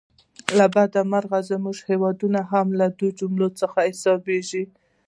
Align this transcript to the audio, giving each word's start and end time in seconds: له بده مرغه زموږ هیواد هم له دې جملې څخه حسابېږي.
له 0.57 0.65
بده 0.75 1.01
مرغه 1.11 1.39
زموږ 1.51 1.77
هیواد 1.89 2.17
هم 2.51 2.67
له 2.79 2.87
دې 2.99 3.09
جملې 3.19 3.49
څخه 3.59 3.79
حسابېږي. 3.89 4.63